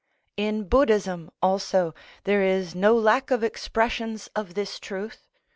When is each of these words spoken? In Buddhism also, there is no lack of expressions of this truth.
In 0.35 0.63
Buddhism 0.67 1.29
also, 1.43 1.93
there 2.23 2.41
is 2.41 2.73
no 2.73 2.95
lack 2.97 3.29
of 3.29 3.43
expressions 3.43 4.29
of 4.35 4.55
this 4.55 4.79
truth. 4.79 5.27